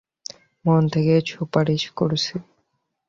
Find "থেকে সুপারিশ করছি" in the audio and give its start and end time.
0.93-2.33